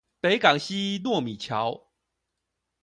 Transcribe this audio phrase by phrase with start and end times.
[0.19, 1.85] 北港溪糯米橋